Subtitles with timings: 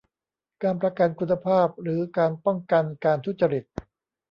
[0.63, 3.63] การประกันคุณภาพหรือการป้องกันการทุจริต